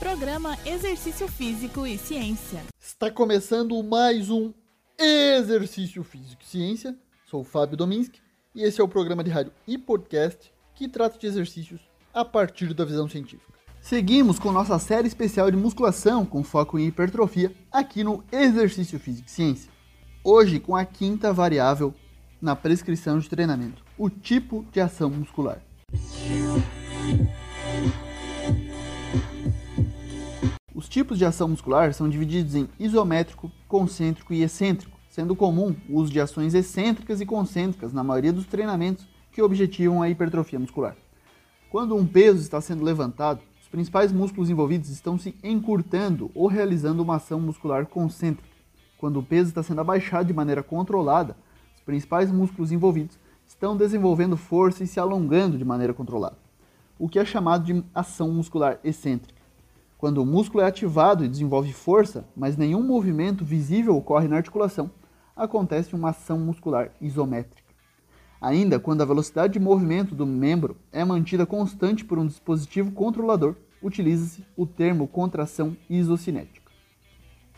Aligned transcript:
Programa 0.00 0.56
Exercício 0.64 1.28
Físico 1.28 1.86
e 1.86 1.98
Ciência. 1.98 2.62
Está 2.80 3.10
começando 3.10 3.82
mais 3.82 4.30
um 4.30 4.50
Exercício 4.98 6.02
Físico 6.02 6.42
e 6.42 6.46
Ciência. 6.46 6.96
Sou 7.26 7.42
o 7.42 7.44
Fábio 7.44 7.76
Dominski 7.76 8.18
e 8.54 8.62
esse 8.62 8.80
é 8.80 8.84
o 8.84 8.88
programa 8.88 9.22
de 9.22 9.28
rádio 9.28 9.52
e 9.68 9.76
podcast 9.76 10.50
que 10.74 10.88
trata 10.88 11.18
de 11.18 11.26
exercícios 11.26 11.82
a 12.14 12.24
partir 12.24 12.72
da 12.72 12.82
visão 12.82 13.06
científica. 13.10 13.52
Seguimos 13.82 14.38
com 14.38 14.50
nossa 14.50 14.78
série 14.78 15.06
especial 15.06 15.50
de 15.50 15.56
musculação 15.58 16.24
com 16.24 16.42
foco 16.42 16.78
em 16.78 16.86
hipertrofia 16.86 17.54
aqui 17.70 18.02
no 18.02 18.24
Exercício 18.32 18.98
Físico 18.98 19.28
e 19.28 19.30
Ciência. 19.30 19.70
Hoje 20.24 20.58
com 20.58 20.74
a 20.74 20.86
quinta 20.86 21.30
variável 21.30 21.94
na 22.40 22.56
prescrição 22.56 23.18
de 23.18 23.28
treinamento, 23.28 23.84
o 23.98 24.08
tipo 24.08 24.64
de 24.72 24.80
ação 24.80 25.10
muscular. 25.10 25.60
Tipos 30.90 31.18
de 31.18 31.24
ação 31.24 31.46
muscular 31.46 31.94
são 31.94 32.08
divididos 32.08 32.56
em 32.56 32.68
isométrico, 32.78 33.50
concêntrico 33.68 34.34
e 34.34 34.42
excêntrico, 34.42 34.98
sendo 35.08 35.36
comum 35.36 35.74
o 35.88 36.00
uso 36.00 36.12
de 36.12 36.20
ações 36.20 36.52
excêntricas 36.52 37.20
e 37.20 37.26
concêntricas 37.26 37.92
na 37.92 38.02
maioria 38.02 38.32
dos 38.32 38.44
treinamentos 38.44 39.08
que 39.30 39.40
objetivam 39.40 40.02
a 40.02 40.10
hipertrofia 40.10 40.58
muscular. 40.58 40.96
Quando 41.70 41.94
um 41.94 42.04
peso 42.04 42.40
está 42.40 42.60
sendo 42.60 42.82
levantado, 42.82 43.40
os 43.62 43.68
principais 43.68 44.10
músculos 44.10 44.50
envolvidos 44.50 44.90
estão 44.90 45.16
se 45.16 45.32
encurtando 45.44 46.28
ou 46.34 46.48
realizando 46.48 47.04
uma 47.04 47.16
ação 47.16 47.38
muscular 47.38 47.86
concêntrica. 47.86 48.50
Quando 48.98 49.20
o 49.20 49.22
peso 49.22 49.50
está 49.50 49.62
sendo 49.62 49.80
abaixado 49.80 50.26
de 50.26 50.34
maneira 50.34 50.62
controlada, 50.62 51.36
os 51.76 51.82
principais 51.82 52.32
músculos 52.32 52.72
envolvidos 52.72 53.16
estão 53.46 53.76
desenvolvendo 53.76 54.36
força 54.36 54.82
e 54.82 54.88
se 54.88 54.98
alongando 54.98 55.56
de 55.56 55.64
maneira 55.64 55.94
controlada, 55.94 56.36
o 56.98 57.08
que 57.08 57.18
é 57.20 57.24
chamado 57.24 57.64
de 57.64 57.84
ação 57.94 58.32
muscular 58.32 58.80
excêntrica. 58.82 59.39
Quando 60.00 60.22
o 60.22 60.24
músculo 60.24 60.64
é 60.64 60.66
ativado 60.66 61.22
e 61.22 61.28
desenvolve 61.28 61.74
força, 61.74 62.24
mas 62.34 62.56
nenhum 62.56 62.82
movimento 62.82 63.44
visível 63.44 63.94
ocorre 63.94 64.28
na 64.28 64.36
articulação, 64.36 64.90
acontece 65.36 65.94
uma 65.94 66.08
ação 66.08 66.38
muscular 66.38 66.90
isométrica. 67.02 67.70
Ainda 68.40 68.80
quando 68.80 69.02
a 69.02 69.04
velocidade 69.04 69.52
de 69.52 69.60
movimento 69.60 70.14
do 70.14 70.24
membro 70.24 70.74
é 70.90 71.04
mantida 71.04 71.44
constante 71.44 72.02
por 72.02 72.18
um 72.18 72.26
dispositivo 72.26 72.92
controlador, 72.92 73.56
utiliza-se 73.82 74.42
o 74.56 74.64
termo 74.64 75.06
contração 75.06 75.76
isocinética. 75.90 76.72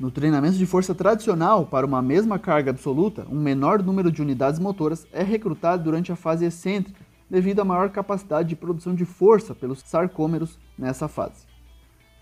No 0.00 0.10
treinamento 0.10 0.56
de 0.58 0.66
força 0.66 0.96
tradicional, 0.96 1.66
para 1.66 1.86
uma 1.86 2.02
mesma 2.02 2.40
carga 2.40 2.72
absoluta, 2.72 3.24
um 3.30 3.40
menor 3.40 3.80
número 3.80 4.10
de 4.10 4.20
unidades 4.20 4.58
motoras 4.58 5.06
é 5.12 5.22
recrutado 5.22 5.84
durante 5.84 6.10
a 6.10 6.16
fase 6.16 6.44
excêntrica, 6.44 7.02
devido 7.30 7.60
à 7.60 7.64
maior 7.64 7.90
capacidade 7.90 8.48
de 8.48 8.56
produção 8.56 8.96
de 8.96 9.04
força 9.04 9.54
pelos 9.54 9.78
sarcômeros 9.78 10.58
nessa 10.76 11.06
fase. 11.06 11.51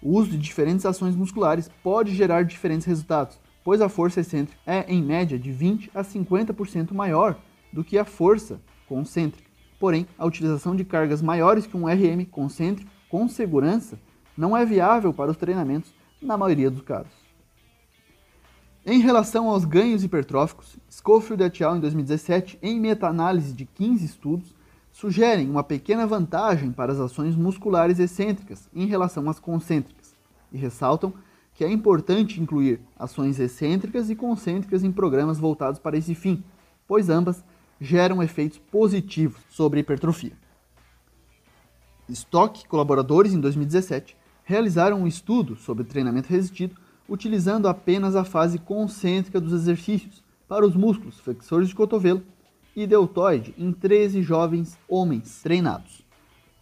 O 0.03 0.17
uso 0.19 0.31
de 0.31 0.39
diferentes 0.39 0.87
ações 0.87 1.15
musculares 1.15 1.71
pode 1.83 2.15
gerar 2.15 2.43
diferentes 2.43 2.87
resultados, 2.87 3.39
pois 3.63 3.81
a 3.81 3.89
força 3.89 4.21
excêntrica 4.21 4.59
é, 4.67 4.85
em 4.89 5.03
média, 5.03 5.39
de 5.39 5.53
20 5.53 5.91
a 5.95 6.03
50% 6.03 6.93
maior 6.93 7.37
do 7.73 7.85
que 7.85 7.99
a 7.99 8.05
força 8.05 8.61
concêntrica. 8.89 9.49
Porém, 9.79 10.07
a 10.19 10.27
utilização 10.27 10.75
de 10.75 10.85
cargas 10.85 11.23
maiores 11.23 11.67
que 11.67 11.77
um 11.77 11.87
RM 11.87 12.25
concêntrico 12.31 12.91
com 13.09 13.29
segurança 13.29 13.99
não 14.37 14.57
é 14.57 14.65
viável 14.65 15.13
para 15.13 15.31
os 15.31 15.37
treinamentos 15.37 15.93
na 16.21 16.37
maioria 16.37 16.71
dos 16.71 16.83
casos. 16.83 17.13
Em 18.85 19.01
relação 19.01 19.49
aos 19.49 19.67
ganhos 19.67 20.03
hipertróficos, 20.03 20.79
Schofield 20.91 21.43
et 21.43 21.63
al. 21.63 21.77
em 21.77 21.81
2017, 21.81 22.59
em 22.63 22.81
meta-análise 22.81 23.53
de 23.53 23.67
15 23.67 24.05
estudos, 24.07 24.55
sugerem 24.93 25.49
uma 25.49 25.63
pequena 25.63 26.07
vantagem 26.07 26.73
para 26.73 26.93
as 26.93 26.99
ações 26.99 27.37
musculares 27.37 27.99
excêntricas 27.99 28.69
em 28.75 28.87
relação 28.87 29.29
às 29.29 29.39
concêntricas 29.39 30.15
e 30.53 30.59
ressaltam 30.59 31.13
que 31.55 31.65
é 31.65 31.71
importante 31.71 32.41
incluir 32.41 32.81
ações 32.99 33.39
excêntricas 33.39 34.09
e 34.11 34.17
concêntricas 34.17 34.83
em 34.83 34.91
programas 34.91 35.39
voltados 35.39 35.79
para 35.79 35.97
esse 35.97 36.15
fim, 36.15 36.43
pois 36.87 37.09
ambas 37.09 37.45
geram 37.81 38.23
efeitos 38.23 38.59
positivos 38.59 39.41
sobre 39.51 39.79
a 39.79 39.83
hipertrofia. 39.83 40.33
Stock 42.09 42.61
e 42.61 42.69
colaboradores, 42.69 43.33
em 43.33 43.41
2017, 43.41 44.17
realizaram 44.45 45.03
um 45.03 45.07
estudo 45.07 45.55
sobre 45.55 45.85
treinamento 45.85 46.29
resistido 46.29 46.77
utilizando 47.09 47.67
apenas 47.67 48.15
a 48.15 48.25
fase 48.25 48.59
concêntrica 48.59 49.41
dos 49.41 49.53
exercícios 49.53 50.23
para 50.47 50.65
os 50.65 50.77
músculos 50.77 51.19
flexores 51.19 51.69
de 51.69 51.75
cotovelo 51.75 52.23
e 52.83 52.87
deltoide 52.87 53.55
em 53.59 53.73
13 53.73 54.23
jovens 54.23 54.79
homens 54.89 55.43
treinados. 55.43 56.05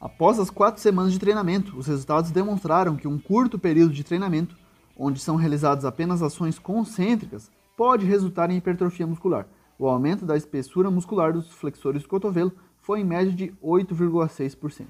Após 0.00 0.38
as 0.38 0.50
quatro 0.50 0.80
semanas 0.80 1.12
de 1.12 1.18
treinamento, 1.18 1.76
os 1.76 1.86
resultados 1.86 2.30
demonstraram 2.30 2.96
que 2.96 3.08
um 3.08 3.18
curto 3.18 3.58
período 3.58 3.92
de 3.92 4.04
treinamento, 4.04 4.56
onde 4.96 5.20
são 5.20 5.36
realizadas 5.36 5.84
apenas 5.84 6.22
ações 6.22 6.58
concêntricas, 6.58 7.50
pode 7.76 8.06
resultar 8.06 8.50
em 8.50 8.56
hipertrofia 8.56 9.06
muscular. 9.06 9.46
O 9.78 9.86
aumento 9.86 10.24
da 10.24 10.36
espessura 10.36 10.90
muscular 10.90 11.32
dos 11.32 11.50
flexores 11.50 12.02
do 12.02 12.08
cotovelo 12.08 12.52
foi 12.80 13.00
em 13.00 13.04
média 13.04 13.32
de 13.32 13.52
8,6%. 13.62 14.86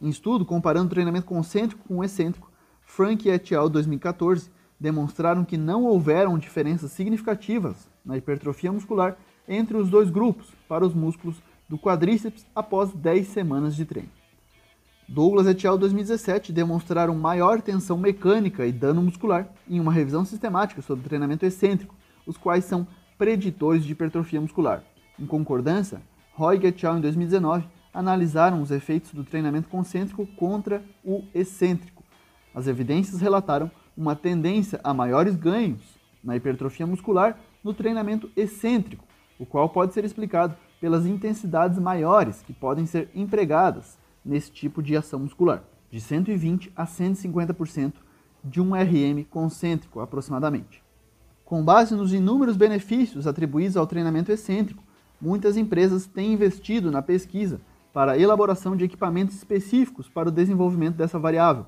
Em 0.00 0.08
estudo 0.08 0.44
comparando 0.44 0.90
treinamento 0.90 1.26
concêntrico 1.26 1.86
com 1.86 2.02
excêntrico, 2.02 2.50
Frank 2.82 3.28
et 3.28 3.54
al. 3.54 3.68
2014 3.68 4.50
demonstraram 4.78 5.44
que 5.44 5.56
não 5.56 5.84
houveram 5.84 6.38
diferenças 6.38 6.90
significativas 6.92 7.90
na 8.04 8.16
hipertrofia 8.16 8.72
muscular 8.72 9.16
entre 9.50 9.76
os 9.76 9.90
dois 9.90 10.08
grupos 10.08 10.46
para 10.68 10.86
os 10.86 10.94
músculos 10.94 11.42
do 11.68 11.76
quadríceps 11.76 12.46
após 12.54 12.92
10 12.92 13.26
semanas 13.26 13.74
de 13.74 13.84
treino. 13.84 14.08
Douglas 15.08 15.48
et 15.48 15.66
al. 15.66 15.76
2017 15.76 16.52
demonstraram 16.52 17.16
maior 17.16 17.60
tensão 17.60 17.98
mecânica 17.98 18.64
e 18.64 18.70
dano 18.70 19.02
muscular 19.02 19.48
em 19.68 19.80
uma 19.80 19.92
revisão 19.92 20.24
sistemática 20.24 20.80
sobre 20.80 21.08
treinamento 21.08 21.44
excêntrico, 21.44 21.96
os 22.24 22.36
quais 22.36 22.64
são 22.64 22.86
preditores 23.18 23.84
de 23.84 23.90
hipertrofia 23.90 24.40
muscular. 24.40 24.84
Em 25.18 25.26
concordância, 25.26 26.00
Roig 26.32 26.64
et 26.64 26.86
al. 26.86 26.98
em 26.98 27.00
2019 27.00 27.66
analisaram 27.92 28.62
os 28.62 28.70
efeitos 28.70 29.12
do 29.12 29.24
treinamento 29.24 29.68
concêntrico 29.68 30.24
contra 30.36 30.80
o 31.04 31.24
excêntrico. 31.34 32.04
As 32.54 32.68
evidências 32.68 33.20
relataram 33.20 33.68
uma 33.96 34.14
tendência 34.14 34.80
a 34.84 34.94
maiores 34.94 35.34
ganhos 35.34 35.80
na 36.22 36.36
hipertrofia 36.36 36.86
muscular 36.86 37.36
no 37.64 37.74
treinamento 37.74 38.30
excêntrico, 38.36 39.04
o 39.40 39.46
qual 39.46 39.70
pode 39.70 39.94
ser 39.94 40.04
explicado 40.04 40.54
pelas 40.78 41.06
intensidades 41.06 41.78
maiores 41.78 42.42
que 42.42 42.52
podem 42.52 42.84
ser 42.84 43.08
empregadas 43.14 43.98
nesse 44.22 44.52
tipo 44.52 44.82
de 44.82 44.94
ação 44.94 45.18
muscular, 45.18 45.64
de 45.90 45.98
120 45.98 46.70
a 46.76 46.84
150% 46.84 47.94
de 48.44 48.60
um 48.60 48.74
RM 48.74 49.24
concêntrico 49.30 50.00
aproximadamente. 50.00 50.82
Com 51.42 51.64
base 51.64 51.96
nos 51.96 52.12
inúmeros 52.12 52.56
benefícios 52.56 53.26
atribuídos 53.26 53.78
ao 53.78 53.86
treinamento 53.86 54.30
excêntrico, 54.30 54.84
muitas 55.18 55.56
empresas 55.56 56.06
têm 56.06 56.34
investido 56.34 56.90
na 56.90 57.00
pesquisa 57.00 57.62
para 57.94 58.12
a 58.12 58.18
elaboração 58.18 58.76
de 58.76 58.84
equipamentos 58.84 59.36
específicos 59.36 60.06
para 60.06 60.28
o 60.28 60.32
desenvolvimento 60.32 60.96
dessa 60.96 61.18
variável. 61.18 61.64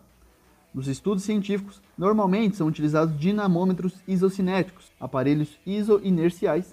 Nos 0.75 0.89
estudos 0.89 1.25
científicos, 1.25 1.83
normalmente 1.97 2.56
são 2.56 2.66
utilizados 2.66 3.19
dinamômetros 3.19 3.94
isocinéticos, 4.06 4.93
aparelhos 5.00 5.59
isoinerciais 5.66 6.72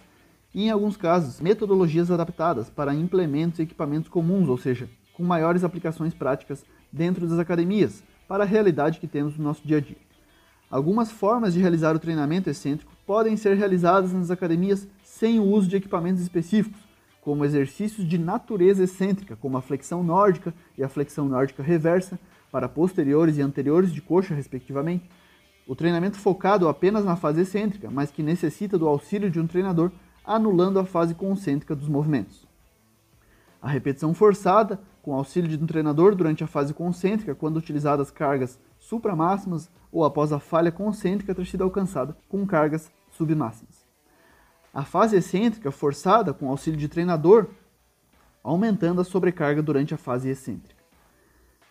e, 0.53 0.65
em 0.65 0.69
alguns 0.69 0.97
casos, 0.97 1.39
metodologias 1.39 2.09
adaptadas 2.09 2.69
para 2.69 2.93
implementos 2.93 3.59
e 3.59 3.63
equipamentos 3.63 4.09
comuns, 4.09 4.49
ou 4.49 4.57
seja, 4.57 4.89
com 5.13 5.23
maiores 5.23 5.63
aplicações 5.63 6.13
práticas 6.13 6.65
dentro 6.91 7.27
das 7.27 7.39
academias, 7.39 8.03
para 8.27 8.43
a 8.43 8.47
realidade 8.47 8.99
que 8.99 9.07
temos 9.07 9.37
no 9.37 9.43
nosso 9.43 9.67
dia 9.67 9.77
a 9.77 9.81
dia. 9.81 9.97
Algumas 10.69 11.11
formas 11.11 11.53
de 11.53 11.59
realizar 11.59 11.95
o 11.95 11.99
treinamento 11.99 12.49
excêntrico 12.49 12.93
podem 13.05 13.35
ser 13.35 13.57
realizadas 13.57 14.13
nas 14.13 14.29
academias 14.29 14.87
sem 15.03 15.39
o 15.39 15.43
uso 15.43 15.67
de 15.67 15.75
equipamentos 15.75 16.21
específicos, 16.21 16.79
como 17.21 17.43
exercícios 17.43 18.07
de 18.07 18.17
natureza 18.17 18.83
excêntrica, 18.83 19.35
como 19.35 19.57
a 19.57 19.61
flexão 19.61 20.03
nórdica 20.03 20.53
e 20.77 20.83
a 20.83 20.89
flexão 20.89 21.27
nórdica 21.27 21.63
reversa, 21.63 22.19
para 22.51 22.69
posteriores 22.69 23.37
e 23.37 23.41
anteriores 23.41 23.91
de 23.91 24.01
coxa, 24.01 24.33
respectivamente. 24.33 25.09
O 25.67 25.75
treinamento 25.75 26.17
focado 26.17 26.67
apenas 26.67 27.05
na 27.05 27.15
fase 27.15 27.41
excêntrica, 27.41 27.89
mas 27.91 28.09
que 28.09 28.23
necessita 28.23 28.77
do 28.77 28.87
auxílio 28.87 29.29
de 29.29 29.39
um 29.39 29.45
treinador 29.45 29.91
anulando 30.29 30.77
a 30.79 30.85
fase 30.85 31.15
concêntrica 31.15 31.75
dos 31.75 31.89
movimentos. 31.89 32.47
A 33.59 33.67
repetição 33.67 34.13
forçada, 34.13 34.79
com 35.01 35.15
auxílio 35.15 35.49
de 35.49 35.61
um 35.61 35.65
treinador 35.65 36.13
durante 36.13 36.43
a 36.43 36.47
fase 36.47 36.71
concêntrica, 36.71 37.33
quando 37.33 37.57
utilizadas 37.57 38.11
cargas 38.11 38.59
supramáximas 38.77 39.71
ou 39.91 40.05
após 40.05 40.31
a 40.31 40.39
falha 40.39 40.71
concêntrica 40.71 41.33
ter 41.33 41.45
sido 41.47 41.63
alcançada 41.63 42.15
com 42.29 42.45
cargas 42.45 42.91
submáximas. 43.09 43.87
A 44.71 44.83
fase 44.83 45.17
excêntrica 45.17 45.71
forçada 45.71 46.31
com 46.31 46.47
auxílio 46.47 46.79
de 46.79 46.87
treinador, 46.87 47.47
aumentando 48.43 49.01
a 49.01 49.03
sobrecarga 49.03 49.63
durante 49.63 49.95
a 49.95 49.97
fase 49.97 50.29
excêntrica 50.29 50.78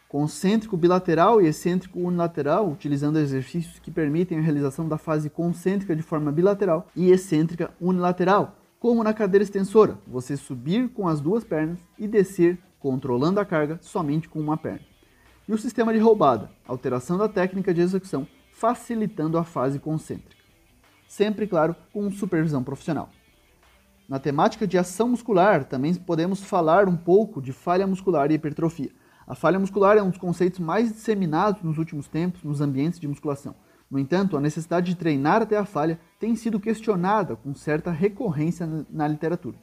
concêntrico 0.08 0.76
bilateral 0.76 1.40
e 1.40 1.46
excêntrico 1.46 2.00
unilateral, 2.00 2.68
utilizando 2.70 3.18
exercícios 3.18 3.78
que 3.78 3.90
permitem 3.90 4.38
a 4.38 4.40
realização 4.40 4.88
da 4.88 4.96
fase 4.96 5.28
concêntrica 5.28 5.94
de 5.94 6.02
forma 6.02 6.32
bilateral 6.32 6.88
e 6.96 7.10
excêntrica 7.10 7.70
unilateral, 7.78 8.56
como 8.80 9.04
na 9.04 9.12
cadeira 9.12 9.44
extensora, 9.44 9.98
você 10.06 10.36
subir 10.36 10.88
com 10.88 11.06
as 11.06 11.20
duas 11.20 11.44
pernas 11.44 11.78
e 11.98 12.08
descer 12.08 12.58
controlando 12.80 13.38
a 13.38 13.44
carga 13.44 13.78
somente 13.82 14.28
com 14.28 14.40
uma 14.40 14.56
perna. 14.56 14.86
e 15.46 15.52
o 15.52 15.58
sistema 15.58 15.92
de 15.92 15.98
roubada, 15.98 16.50
alteração 16.66 17.16
da 17.16 17.28
técnica 17.28 17.72
de 17.72 17.80
execução, 17.80 18.26
facilitando 18.52 19.38
a 19.38 19.44
fase 19.44 19.78
concêntrica. 19.78 20.44
Sempre, 21.06 21.46
claro, 21.46 21.74
com 21.92 22.10
supervisão 22.10 22.62
profissional. 22.62 23.08
Na 24.06 24.18
temática 24.18 24.66
de 24.66 24.78
ação 24.78 25.08
muscular, 25.08 25.64
também 25.64 25.94
podemos 25.94 26.42
falar 26.42 26.86
um 26.86 26.96
pouco 26.96 27.40
de 27.40 27.52
falha 27.52 27.86
muscular 27.86 28.30
e 28.30 28.34
hipertrofia. 28.34 28.90
A 29.28 29.34
falha 29.34 29.58
muscular 29.58 29.98
é 29.98 30.02
um 30.02 30.08
dos 30.08 30.18
conceitos 30.18 30.58
mais 30.58 30.90
disseminados 30.90 31.62
nos 31.62 31.76
últimos 31.76 32.08
tempos 32.08 32.42
nos 32.42 32.62
ambientes 32.62 32.98
de 32.98 33.06
musculação. 33.06 33.54
No 33.90 33.98
entanto, 33.98 34.38
a 34.38 34.40
necessidade 34.40 34.86
de 34.86 34.96
treinar 34.96 35.42
até 35.42 35.54
a 35.58 35.66
falha 35.66 36.00
tem 36.18 36.34
sido 36.34 36.58
questionada 36.58 37.36
com 37.36 37.54
certa 37.54 37.90
recorrência 37.90 38.66
na 38.88 39.06
literatura. 39.06 39.58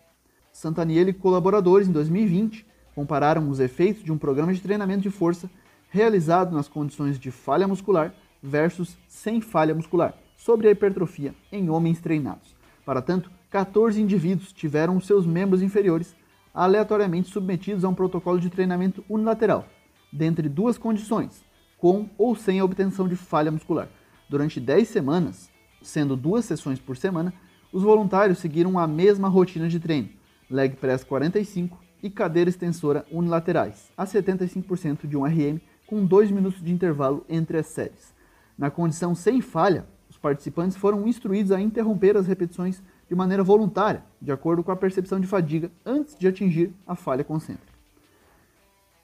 Santaniele 0.53 1.09
e 1.09 1.13
colaboradores, 1.13 1.87
em 1.87 1.91
2020, 1.91 2.63
compararam 2.93 3.49
os 3.49 3.59
efeitos 3.59 4.03
de 4.03 4.11
um 4.11 4.19
programa 4.19 4.53
de 4.53 4.61
treinamento 4.61 5.01
de 5.01 5.09
força 5.09 5.49
realizado 5.89 6.55
nas 6.55 6.67
condições 6.67 7.17
de 7.17 7.31
falha 7.31 7.67
muscular 7.67 8.13
versus 8.43 8.95
sem 9.07 9.41
falha 9.41 9.73
muscular, 9.73 10.13
sobre 10.37 10.67
a 10.67 10.71
hipertrofia 10.71 11.33
em 11.51 11.71
homens 11.71 11.99
treinados. 11.99 12.55
Para 12.85 13.01
tanto, 13.01 13.31
14 13.49 13.99
indivíduos 13.99 14.53
tiveram 14.53 14.99
seus 14.99 15.25
membros 15.25 15.63
inferiores 15.63 16.15
aleatoriamente 16.55 17.29
submetidos 17.29 17.83
a 17.83 17.89
um 17.89 17.93
protocolo 17.93 18.39
de 18.39 18.49
treinamento 18.49 19.03
unilateral, 19.09 19.67
dentre 20.11 20.47
duas 20.47 20.77
condições, 20.77 21.43
com 21.77 22.09
ou 22.17 22.33
sem 22.33 22.59
a 22.61 22.65
obtenção 22.65 23.09
de 23.09 23.17
falha 23.17 23.51
muscular. 23.51 23.89
Durante 24.29 24.59
10 24.59 24.87
semanas, 24.87 25.51
sendo 25.81 26.15
duas 26.15 26.45
sessões 26.45 26.79
por 26.79 26.95
semana, 26.95 27.33
os 27.73 27.83
voluntários 27.83 28.39
seguiram 28.39 28.79
a 28.79 28.87
mesma 28.87 29.27
rotina 29.27 29.67
de 29.67 29.79
treino, 29.79 30.09
leg 30.49 30.77
press 30.77 31.03
45 31.03 31.77
e 32.01 32.09
cadeira 32.09 32.49
extensora 32.49 33.05
unilaterais, 33.11 33.91
a 33.97 34.05
75% 34.05 35.05
de 35.05 35.17
um 35.17 35.25
RM, 35.25 35.59
com 35.85 36.05
2 36.05 36.31
minutos 36.31 36.63
de 36.63 36.71
intervalo 36.71 37.25
entre 37.27 37.57
as 37.57 37.67
séries. 37.67 38.15
Na 38.57 38.71
condição 38.71 39.13
sem 39.13 39.41
falha, 39.41 39.85
os 40.09 40.17
participantes 40.17 40.77
foram 40.77 41.05
instruídos 41.05 41.51
a 41.51 41.59
interromper 41.59 42.15
as 42.15 42.27
repetições 42.27 42.81
de 43.07 43.15
maneira 43.15 43.43
voluntária, 43.43 44.03
de 44.21 44.31
acordo 44.31 44.63
com 44.63 44.71
a 44.71 44.75
percepção 44.75 45.19
de 45.19 45.27
fadiga, 45.27 45.71
antes 45.85 46.15
de 46.17 46.27
atingir 46.27 46.73
a 46.85 46.95
falha 46.95 47.23
concêntrica. 47.23 47.73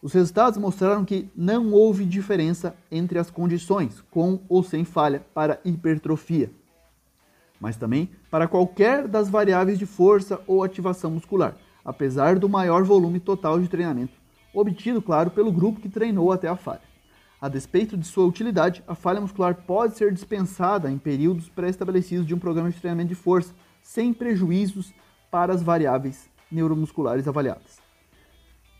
Os 0.01 0.13
resultados 0.13 0.57
mostraram 0.57 1.05
que 1.05 1.29
não 1.35 1.71
houve 1.71 2.05
diferença 2.05 2.75
entre 2.91 3.19
as 3.19 3.29
condições, 3.29 4.03
com 4.09 4.39
ou 4.49 4.63
sem 4.63 4.83
falha, 4.83 5.23
para 5.33 5.59
hipertrofia, 5.63 6.49
mas 7.59 7.77
também 7.77 8.09
para 8.31 8.47
qualquer 8.47 9.07
das 9.07 9.29
variáveis 9.29 9.77
de 9.77 9.85
força 9.85 10.41
ou 10.47 10.63
ativação 10.63 11.11
muscular, 11.11 11.55
apesar 11.85 12.39
do 12.39 12.49
maior 12.49 12.83
volume 12.83 13.19
total 13.19 13.59
de 13.59 13.67
treinamento, 13.67 14.13
obtido, 14.51 15.01
claro, 15.01 15.29
pelo 15.29 15.51
grupo 15.51 15.79
que 15.79 15.87
treinou 15.87 16.31
até 16.31 16.47
a 16.47 16.55
falha. 16.55 16.81
A 17.39 17.47
despeito 17.47 17.95
de 17.95 18.05
sua 18.05 18.25
utilidade, 18.25 18.83
a 18.87 18.95
falha 18.95 19.21
muscular 19.21 19.53
pode 19.53 19.95
ser 19.95 20.11
dispensada 20.11 20.91
em 20.91 20.97
períodos 20.97 21.49
pré-estabelecidos 21.49 22.25
de 22.25 22.33
um 22.33 22.39
programa 22.39 22.71
de 22.71 22.79
treinamento 22.79 23.09
de 23.09 23.15
força, 23.15 23.53
sem 23.93 24.13
prejuízos 24.13 24.93
para 25.29 25.53
as 25.53 25.61
variáveis 25.61 26.29
neuromusculares 26.49 27.27
avaliadas. 27.27 27.81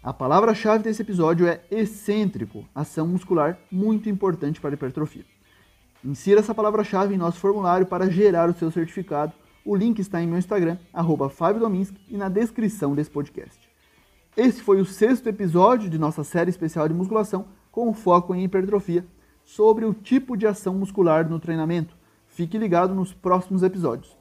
A 0.01 0.13
palavra-chave 0.13 0.85
desse 0.85 1.01
episódio 1.01 1.45
é 1.45 1.61
excêntrico, 1.69 2.63
ação 2.73 3.07
muscular 3.07 3.59
muito 3.69 4.09
importante 4.09 4.61
para 4.61 4.69
a 4.69 4.73
hipertrofia. 4.75 5.25
Insira 6.01 6.39
essa 6.39 6.55
palavra-chave 6.55 7.13
em 7.13 7.17
nosso 7.17 7.39
formulário 7.39 7.85
para 7.85 8.09
gerar 8.09 8.49
o 8.49 8.53
seu 8.53 8.71
certificado. 8.71 9.33
O 9.65 9.75
link 9.75 9.99
está 9.99 10.21
em 10.21 10.27
meu 10.27 10.39
Instagram, 10.39 10.77
arroba 10.93 11.29
e 12.07 12.15
na 12.15 12.29
descrição 12.29 12.95
desse 12.95 13.11
podcast. 13.11 13.69
Esse 14.37 14.61
foi 14.61 14.79
o 14.79 14.85
sexto 14.85 15.27
episódio 15.27 15.89
de 15.89 15.99
nossa 15.99 16.23
série 16.23 16.49
especial 16.49 16.87
de 16.87 16.93
musculação 16.93 17.47
com 17.69 17.93
foco 17.93 18.33
em 18.33 18.45
hipertrofia, 18.45 19.05
sobre 19.43 19.83
o 19.83 19.93
tipo 19.93 20.37
de 20.37 20.47
ação 20.47 20.73
muscular 20.73 21.29
no 21.29 21.37
treinamento. 21.37 21.97
Fique 22.27 22.57
ligado 22.57 22.95
nos 22.95 23.13
próximos 23.13 23.61
episódios. 23.61 24.20